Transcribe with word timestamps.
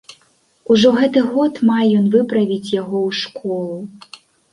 Ужо 0.75 0.89
гэты 1.01 1.19
год 1.35 1.59
мае 1.69 1.85
ён 1.99 2.07
выправіць 2.15 2.73
яго 2.81 2.97
ў 3.07 3.09
школу. 3.21 3.77